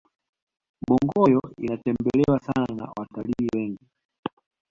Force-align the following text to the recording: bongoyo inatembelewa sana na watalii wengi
bongoyo 0.85 1.41
inatembelewa 1.63 2.39
sana 2.39 2.67
na 2.75 2.91
watalii 2.97 3.49
wengi 3.55 3.85